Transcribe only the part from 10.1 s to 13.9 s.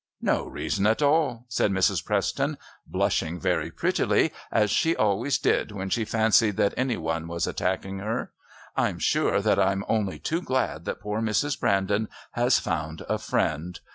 too glad that poor Mrs. Brandon has found a friend.